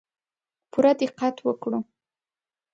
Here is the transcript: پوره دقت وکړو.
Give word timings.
پوره 0.71 0.91
دقت 1.01 1.35
وکړو. 1.47 1.79